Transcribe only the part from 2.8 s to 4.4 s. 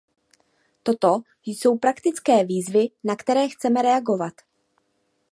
na které chceme reagovat.